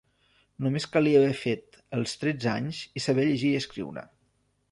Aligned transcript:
Només 0.67 0.87
calia 0.95 1.19
haver 1.19 1.35
fet 1.41 1.77
els 1.99 2.15
tretze 2.23 2.51
anys 2.53 2.81
i 3.01 3.05
saber 3.09 3.27
llegir 3.29 3.51
i 3.53 3.61
escriure. 3.63 4.07